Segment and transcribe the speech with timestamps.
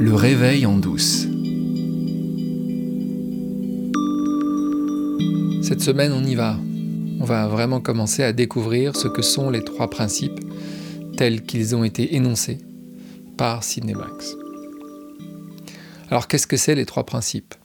[0.00, 1.26] Le réveil en douce.
[5.66, 6.56] Cette semaine, on y va.
[7.20, 10.38] On va vraiment commencer à découvrir ce que sont les trois principes
[11.16, 12.58] tels qu'ils ont été énoncés
[13.36, 14.36] par Sidney Banks.
[16.10, 17.56] Alors qu'est-ce que c'est les trois principes?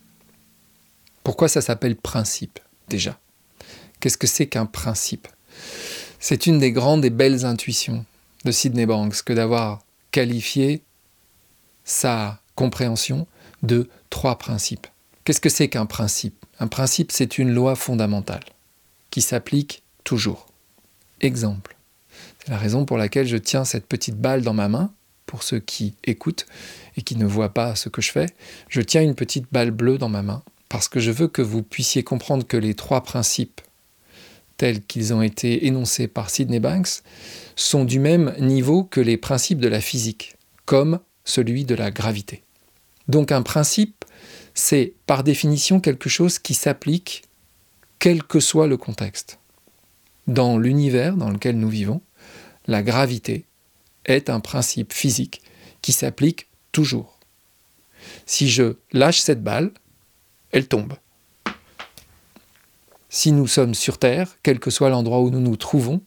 [1.23, 2.59] Pourquoi ça s'appelle principe
[2.89, 3.19] déjà?
[3.99, 5.27] Qu'est-ce que c'est qu'un principe?
[6.19, 8.05] C'est une des grandes et belles intuitions
[8.43, 10.81] de Sidney Banks que d'avoir qualifié
[11.83, 13.27] sa compréhension
[13.61, 14.87] de trois principes.
[15.23, 16.45] Qu'est-ce que c'est qu'un principe?
[16.59, 18.43] Un principe, c'est une loi fondamentale
[19.09, 20.47] qui s'applique toujours.
[21.21, 21.75] Exemple.
[22.39, 24.91] C'est la raison pour laquelle je tiens cette petite balle dans ma main,
[25.25, 26.45] pour ceux qui écoutent
[26.97, 28.27] et qui ne voient pas ce que je fais.
[28.69, 31.63] Je tiens une petite balle bleue dans ma main, parce que je veux que vous
[31.63, 33.61] puissiez comprendre que les trois principes
[34.57, 37.01] tels qu'ils ont été énoncés par Sidney Banks
[37.55, 42.43] sont du même niveau que les principes de la physique, comme celui de la gravité.
[43.07, 44.05] Donc un principe,
[44.53, 47.23] c'est par définition quelque chose qui s'applique
[47.99, 49.39] quel que soit le contexte.
[50.27, 52.01] Dans l'univers dans lequel nous vivons,
[52.67, 53.45] la gravité
[54.05, 55.41] est un principe physique
[55.81, 57.19] qui s'applique toujours.
[58.25, 59.71] Si je lâche cette balle,
[60.51, 60.93] elle tombe.
[63.09, 66.01] Si nous sommes sur Terre, quel que soit l'endroit où nous nous trouvons,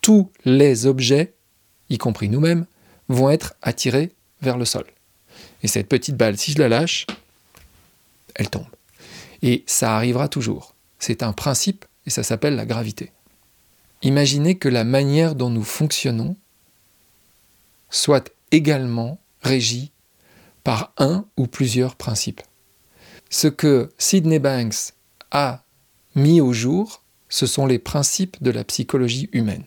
[0.00, 1.34] tous les objets,
[1.90, 2.66] y compris nous-mêmes,
[3.08, 4.84] vont être attirés vers le sol.
[5.62, 7.06] Et cette petite balle, si je la lâche,
[8.34, 8.66] elle tombe.
[9.42, 10.74] Et ça arrivera toujours.
[10.98, 13.12] C'est un principe et ça s'appelle la gravité.
[14.02, 16.36] Imaginez que la manière dont nous fonctionnons
[17.90, 19.92] soit également régie
[20.64, 22.42] par un ou plusieurs principes.
[23.30, 24.92] Ce que Sidney Banks
[25.30, 25.64] a
[26.14, 29.64] mis au jour, ce sont les principes de la psychologie humaine.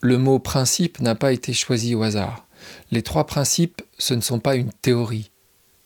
[0.00, 2.46] Le mot principe n'a pas été choisi au hasard.
[2.90, 5.30] Les trois principes, ce ne sont pas une théorie,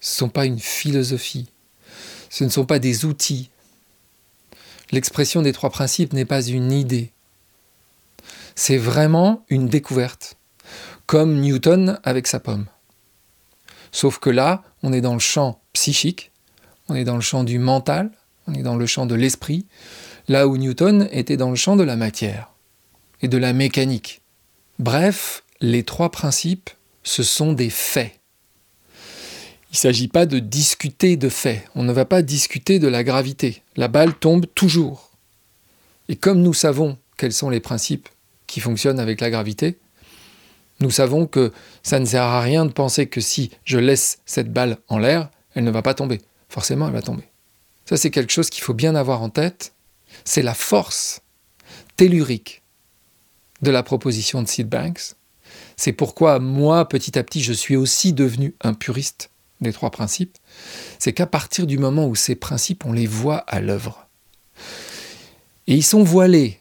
[0.01, 1.48] ce ne sont pas une philosophie,
[2.31, 3.51] ce ne sont pas des outils.
[4.91, 7.13] L'expression des trois principes n'est pas une idée.
[8.55, 10.36] C'est vraiment une découverte,
[11.07, 12.67] comme Newton avec sa pomme.
[13.91, 16.33] Sauf que là, on est dans le champ psychique,
[16.89, 18.11] on est dans le champ du mental,
[18.46, 19.67] on est dans le champ de l'esprit,
[20.29, 22.51] là où Newton était dans le champ de la matière
[23.20, 24.23] et de la mécanique.
[24.79, 26.70] Bref, les trois principes,
[27.05, 28.12] ce sont des faits.
[29.70, 31.67] Il ne s'agit pas de discuter de faits.
[31.74, 33.62] On ne va pas discuter de la gravité.
[33.77, 35.12] La balle tombe toujours.
[36.08, 38.08] Et comme nous savons quels sont les principes
[38.46, 39.78] qui fonctionnent avec la gravité,
[40.80, 41.52] nous savons que
[41.83, 45.30] ça ne sert à rien de penser que si je laisse cette balle en l'air,
[45.55, 46.20] elle ne va pas tomber.
[46.48, 47.28] Forcément, elle va tomber.
[47.86, 49.72] Ça, c'est quelque chose qu'il faut bien avoir en tête.
[50.24, 51.22] C'est la force
[51.96, 52.62] tellurique
[53.62, 55.14] de la proposition de Sid Banks.
[55.77, 60.36] C'est pourquoi moi, petit à petit, je suis aussi devenu un puriste des trois principes.
[60.98, 64.06] C'est qu'à partir du moment où ces principes, on les voit à l'œuvre.
[65.66, 66.58] Et ils sont voilés.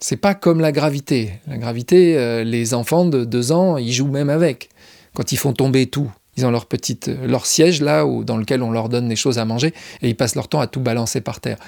[0.00, 1.32] C'est pas comme la gravité.
[1.48, 4.70] La gravité, euh, les enfants de deux ans, ils jouent même avec.
[5.14, 8.62] Quand ils font tomber tout, ils ont leur petite, leur siège là où, dans lequel
[8.62, 11.20] on leur donne des choses à manger et ils passent leur temps à tout balancer
[11.20, 11.58] par terre.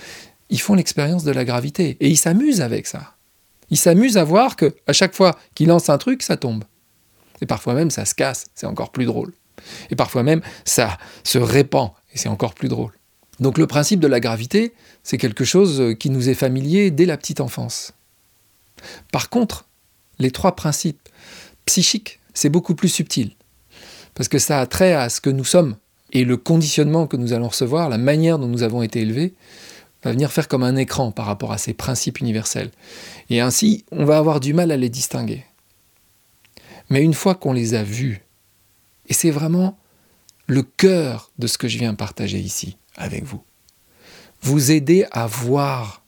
[0.49, 3.15] Ils font l'expérience de la gravité et ils s'amusent avec ça.
[3.71, 6.65] Ils s'amusent à voir que à chaque fois qu'ils lancent un truc, ça tombe.
[7.41, 9.33] Et parfois même ça se casse, c'est encore plus drôle.
[9.91, 12.93] Et parfois même ça se répand et c'est encore plus drôle.
[13.39, 17.17] Donc le principe de la gravité, c'est quelque chose qui nous est familier dès la
[17.17, 17.93] petite enfance.
[19.13, 19.67] Par contre,
[20.19, 21.09] les trois principes
[21.65, 23.35] psychiques, c'est beaucoup plus subtil
[24.15, 25.77] parce que ça a trait à ce que nous sommes.
[26.13, 29.35] Et le conditionnement que nous allons recevoir, la manière dont nous avons été élevés,
[30.03, 32.71] va venir faire comme un écran par rapport à ces principes universels.
[33.29, 35.45] Et ainsi, on va avoir du mal à les distinguer.
[36.89, 38.21] Mais une fois qu'on les a vus,
[39.09, 39.79] et c'est vraiment
[40.47, 43.43] le cœur de ce que je viens partager ici avec vous,
[44.43, 46.03] vous aider à voir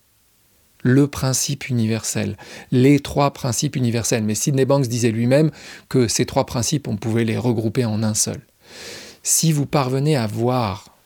[0.82, 2.36] le principe universel,
[2.72, 4.24] les trois principes universels.
[4.24, 5.50] Mais Sidney Banks disait lui-même
[5.88, 8.40] que ces trois principes, on pouvait les regrouper en un seul.
[9.22, 10.96] Si vous parvenez à voir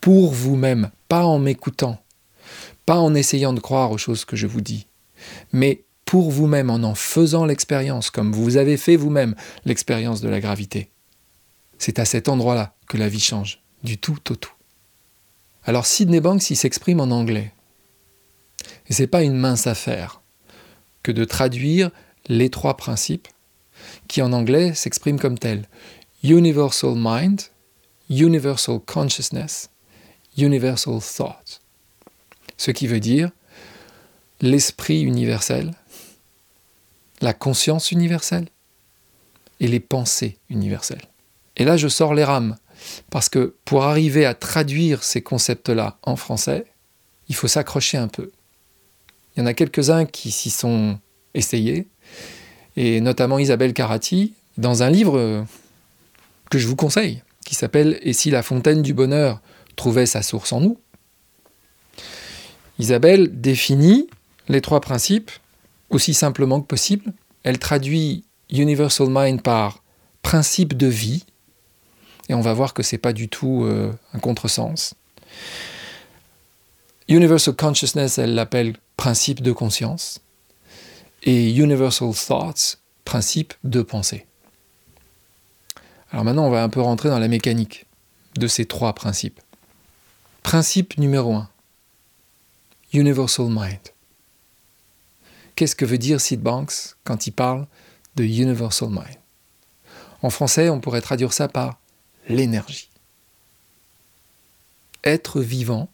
[0.00, 1.98] pour vous-même, pas en m'écoutant,
[2.86, 4.86] pas en essayant de croire aux choses que je vous dis,
[5.52, 10.40] mais pour vous-même, en en faisant l'expérience, comme vous avez fait vous-même l'expérience de la
[10.40, 10.90] gravité,
[11.78, 14.52] c'est à cet endroit-là que la vie change, du tout au tout.
[15.64, 17.52] Alors Sidney Banks, il s'exprime en anglais.
[18.86, 20.20] Et ce n'est pas une mince affaire
[21.02, 21.90] que de traduire
[22.28, 23.28] les trois principes
[24.08, 25.68] qui en anglais s'expriment comme tels.
[26.22, 27.42] Universal Mind,
[28.08, 29.70] Universal Consciousness,
[30.36, 31.60] Universal Thought.
[32.56, 33.30] Ce qui veut dire
[34.40, 35.72] l'esprit universel,
[37.20, 38.48] la conscience universelle
[39.60, 41.08] et les pensées universelles.
[41.56, 42.56] Et là, je sors les rames.
[43.10, 46.66] Parce que pour arriver à traduire ces concepts-là en français,
[47.28, 48.30] il faut s'accrocher un peu.
[49.34, 50.98] Il y en a quelques-uns qui s'y sont
[51.34, 51.88] essayés,
[52.76, 55.46] et notamment Isabelle Carati, dans un livre
[56.50, 59.40] que je vous conseille, qui s'appelle Et si la fontaine du bonheur
[59.76, 60.78] trouvait sa source en nous?
[62.78, 64.08] Isabelle définit
[64.48, 65.30] les trois principes
[65.90, 67.12] aussi simplement que possible.
[67.42, 69.82] Elle traduit Universal Mind par
[70.22, 71.24] principe de vie,
[72.28, 74.94] et on va voir que c'est pas du tout euh, un contresens.
[77.08, 80.20] Universal Consciousness, elle l'appelle principe de conscience,
[81.22, 84.26] et Universal Thoughts, principe de pensée.
[86.10, 87.86] Alors maintenant, on va un peu rentrer dans la mécanique
[88.38, 89.40] de ces trois principes.
[90.42, 91.48] Principe numéro un,
[92.94, 93.80] Universal Mind.
[95.56, 97.66] Qu'est-ce que veut dire Sid Banks quand il parle
[98.14, 99.18] de Universal Mind?
[100.22, 101.80] En français, on pourrait traduire ça par
[102.28, 102.88] l'énergie.
[105.02, 105.88] Être vivant,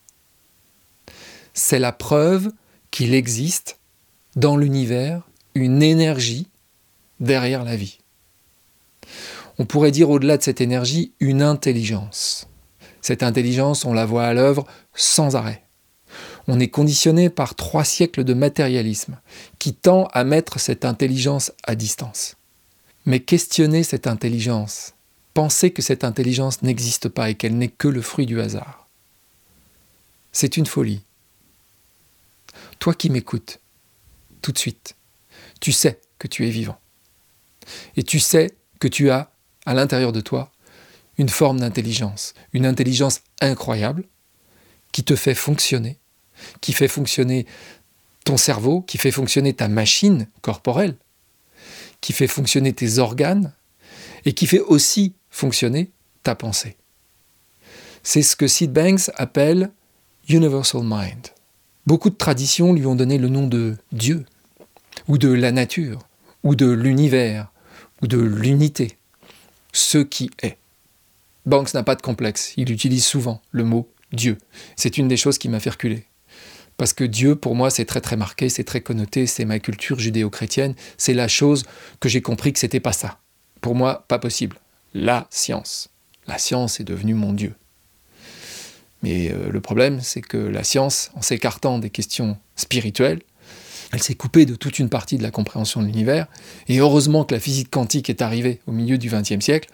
[1.54, 2.52] c'est la preuve
[2.90, 3.78] qu'il existe
[4.36, 5.22] dans l'univers
[5.54, 6.48] une énergie
[7.18, 7.98] derrière la vie.
[9.58, 12.46] On pourrait dire au-delà de cette énergie une intelligence.
[13.00, 15.64] Cette intelligence, on la voit à l'œuvre sans arrêt.
[16.48, 19.18] On est conditionné par trois siècles de matérialisme
[19.58, 22.36] qui tend à mettre cette intelligence à distance.
[23.06, 24.94] Mais questionner cette intelligence,
[25.34, 28.88] penser que cette intelligence n'existe pas et qu'elle n'est que le fruit du hasard,
[30.32, 31.02] c'est une folie.
[32.78, 33.60] Toi qui m'écoutes,
[34.42, 34.96] tout de suite,
[35.60, 36.78] tu sais que tu es vivant.
[37.96, 39.30] Et tu sais que tu as,
[39.66, 40.50] à l'intérieur de toi,
[41.18, 44.04] une forme d'intelligence, une intelligence incroyable,
[44.92, 45.99] qui te fait fonctionner,
[46.60, 47.46] qui fait fonctionner
[48.24, 50.96] ton cerveau, qui fait fonctionner ta machine corporelle,
[52.00, 53.52] qui fait fonctionner tes organes,
[54.24, 55.90] et qui fait aussi fonctionner
[56.22, 56.76] ta pensée.
[58.02, 59.70] C'est ce que Sid Banks appelle
[60.28, 61.28] Universal Mind.
[61.86, 64.24] Beaucoup de traditions lui ont donné le nom de Dieu,
[65.08, 65.98] ou de la nature,
[66.42, 67.50] ou de l'univers,
[68.02, 68.96] ou de l'unité,
[69.72, 70.56] ce qui est.
[71.46, 74.38] Banks n'a pas de complexe, il utilise souvent le mot Dieu.
[74.76, 76.04] C'est une des choses qui m'a fait reculer.
[76.80, 79.98] Parce que Dieu, pour moi, c'est très très marqué, c'est très connoté, c'est ma culture
[79.98, 81.66] judéo-chrétienne, c'est la chose
[82.00, 83.18] que j'ai compris que c'était pas ça.
[83.60, 84.56] Pour moi, pas possible.
[84.94, 85.90] La science.
[86.26, 87.52] La science est devenue mon Dieu.
[89.02, 93.20] Mais euh, le problème, c'est que la science, en s'écartant des questions spirituelles,
[93.92, 96.28] elle s'est coupée de toute une partie de la compréhension de l'univers.
[96.68, 99.68] Et heureusement que la physique quantique est arrivée au milieu du XXe siècle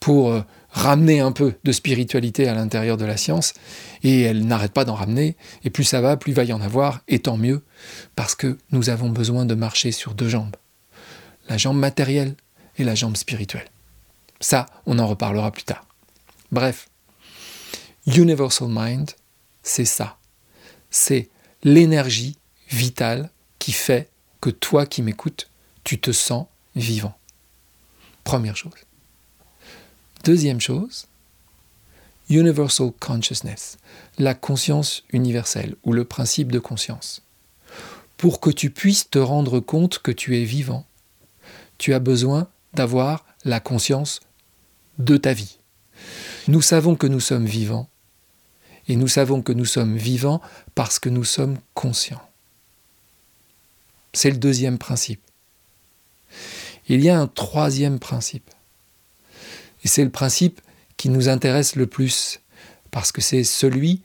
[0.00, 0.40] pour euh,
[0.76, 3.54] ramener un peu de spiritualité à l'intérieur de la science.
[4.02, 5.36] Et elle n'arrête pas d'en ramener.
[5.64, 7.64] Et plus ça va, plus il va y en avoir, et tant mieux,
[8.14, 10.54] parce que nous avons besoin de marcher sur deux jambes.
[11.48, 12.34] La jambe matérielle
[12.76, 13.68] et la jambe spirituelle.
[14.38, 15.86] Ça, on en reparlera plus tard.
[16.52, 16.88] Bref,
[18.06, 19.12] Universal Mind,
[19.62, 20.18] c'est ça.
[20.90, 21.30] C'est
[21.64, 22.36] l'énergie
[22.68, 25.48] vitale qui fait que toi qui m'écoutes,
[25.84, 27.16] tu te sens vivant.
[28.24, 28.85] Première chose.
[30.26, 31.06] Deuxième chose,
[32.30, 33.78] Universal Consciousness,
[34.18, 37.22] la conscience universelle ou le principe de conscience.
[38.16, 40.84] Pour que tu puisses te rendre compte que tu es vivant,
[41.78, 44.18] tu as besoin d'avoir la conscience
[44.98, 45.58] de ta vie.
[46.48, 47.88] Nous savons que nous sommes vivants
[48.88, 50.40] et nous savons que nous sommes vivants
[50.74, 52.28] parce que nous sommes conscients.
[54.12, 55.22] C'est le deuxième principe.
[56.88, 58.50] Il y a un troisième principe.
[59.86, 60.60] Et c'est le principe
[60.96, 62.40] qui nous intéresse le plus,
[62.90, 64.02] parce que c'est celui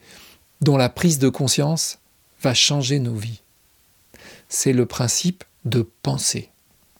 [0.61, 1.97] dont la prise de conscience
[2.43, 3.41] va changer nos vies.
[4.47, 6.51] C'est le principe de penser.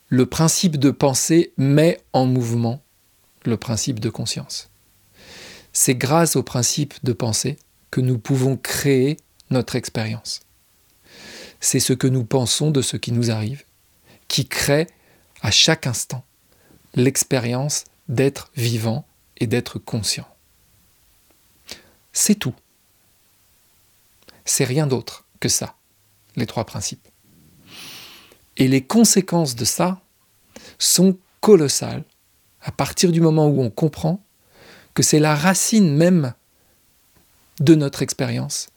[0.10, 2.82] Le principe de penser met en mouvement
[3.46, 4.70] le principe de conscience.
[5.74, 7.58] C'est grâce au principe de pensée
[7.92, 9.18] que nous pouvons créer
[9.52, 10.42] notre expérience
[11.62, 13.64] c'est ce que nous pensons de ce qui nous arrive,
[14.28, 14.88] qui crée
[15.42, 16.26] à chaque instant
[16.96, 20.28] l'expérience d'être vivant et d'être conscient.
[22.14, 22.54] C'est tout.
[24.46, 25.76] C'est rien d'autre que ça,
[26.36, 27.08] les trois principes.
[28.58, 30.02] Et les conséquences de ça
[30.78, 32.04] sont colossales
[32.62, 34.24] à partir du moment où on comprend
[34.94, 36.34] que c'est la racine même
[37.60, 38.68] de notre expérience,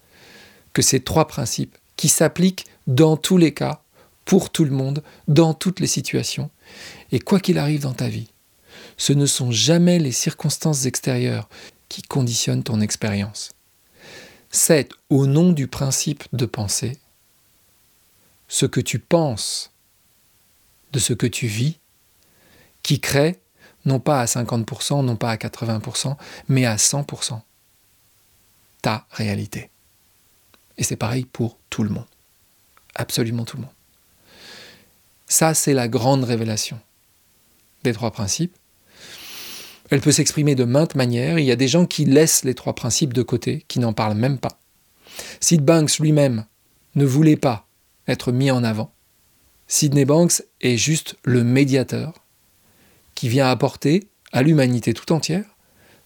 [0.72, 3.82] que ces trois principes qui s'appliquent dans tous les cas,
[4.24, 6.50] pour tout le monde, dans toutes les situations.
[7.12, 8.30] Et quoi qu'il arrive dans ta vie,
[8.96, 11.48] ce ne sont jamais les circonstances extérieures
[11.88, 13.52] qui conditionnent ton expérience.
[14.50, 16.98] C'est au nom du principe de penser
[18.48, 19.72] ce que tu penses
[20.92, 21.78] de ce que tu vis
[22.82, 23.40] qui crée
[23.84, 26.16] non pas à 50%, non pas à 80%,
[26.48, 27.40] mais à 100%.
[28.80, 29.70] Ta réalité.
[30.78, 32.06] Et c'est pareil pour tout le monde.
[32.94, 33.72] Absolument tout le monde.
[35.26, 36.80] Ça, c'est la grande révélation
[37.82, 38.56] des trois principes.
[39.94, 41.38] Elle peut s'exprimer de maintes manières.
[41.38, 44.16] Il y a des gens qui laissent les trois principes de côté, qui n'en parlent
[44.16, 44.60] même pas.
[45.38, 46.46] Sid Banks lui-même
[46.96, 47.68] ne voulait pas
[48.08, 48.92] être mis en avant.
[49.68, 52.12] Sidney Banks est juste le médiateur
[53.14, 55.44] qui vient apporter à l'humanité tout entière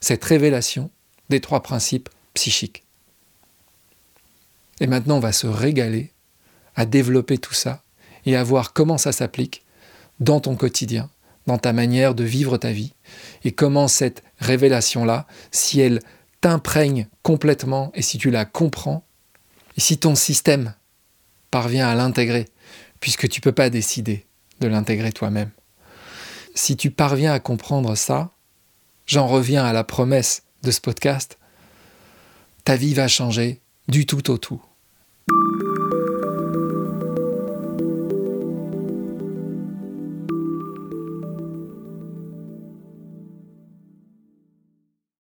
[0.00, 0.90] cette révélation
[1.30, 2.84] des trois principes psychiques.
[4.80, 6.12] Et maintenant, on va se régaler
[6.76, 7.82] à développer tout ça
[8.26, 9.64] et à voir comment ça s'applique
[10.20, 11.08] dans ton quotidien,
[11.48, 12.92] dans ta manière de vivre ta vie,
[13.42, 16.00] et comment cette révélation-là, si elle
[16.42, 19.04] t'imprègne complètement et si tu la comprends,
[19.76, 20.74] et si ton système
[21.50, 22.44] parvient à l'intégrer,
[23.00, 24.26] puisque tu ne peux pas décider
[24.60, 25.50] de l'intégrer toi-même.
[26.54, 28.30] Si tu parviens à comprendre ça,
[29.06, 31.38] j'en reviens à la promesse de ce podcast,
[32.64, 34.60] ta vie va changer du tout au tout.